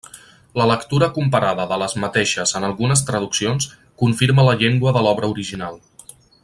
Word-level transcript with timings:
La 0.59 0.65
lectura 0.69 1.09
comparada 1.17 1.67
de 1.73 1.77
les 1.81 1.93
mateixes 2.05 2.55
en 2.61 2.65
algunes 2.71 3.05
traduccions 3.11 3.69
confirma 4.05 4.47
la 4.51 4.57
llengua 4.63 4.95
de 4.99 5.09
l’obra 5.09 5.31
original. 5.37 5.81